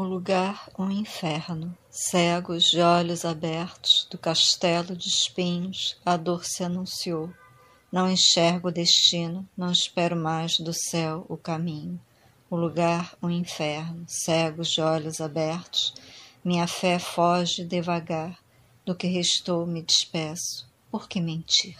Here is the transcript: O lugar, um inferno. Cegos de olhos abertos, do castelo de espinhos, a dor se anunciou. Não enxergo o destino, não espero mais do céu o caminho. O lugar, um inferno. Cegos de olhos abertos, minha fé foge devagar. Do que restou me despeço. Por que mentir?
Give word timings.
O 0.00 0.02
lugar, 0.02 0.70
um 0.78 0.90
inferno. 0.90 1.76
Cegos 1.90 2.70
de 2.70 2.80
olhos 2.80 3.22
abertos, 3.22 4.08
do 4.10 4.16
castelo 4.16 4.96
de 4.96 5.06
espinhos, 5.06 5.98
a 6.06 6.16
dor 6.16 6.42
se 6.46 6.64
anunciou. 6.64 7.30
Não 7.92 8.10
enxergo 8.10 8.68
o 8.68 8.72
destino, 8.72 9.46
não 9.54 9.70
espero 9.70 10.16
mais 10.16 10.58
do 10.58 10.72
céu 10.72 11.26
o 11.28 11.36
caminho. 11.36 12.00
O 12.48 12.56
lugar, 12.56 13.14
um 13.22 13.28
inferno. 13.28 14.06
Cegos 14.08 14.70
de 14.70 14.80
olhos 14.80 15.20
abertos, 15.20 15.92
minha 16.42 16.66
fé 16.66 16.98
foge 16.98 17.62
devagar. 17.62 18.38
Do 18.86 18.94
que 18.94 19.06
restou 19.06 19.66
me 19.66 19.82
despeço. 19.82 20.66
Por 20.90 21.10
que 21.10 21.20
mentir? 21.20 21.76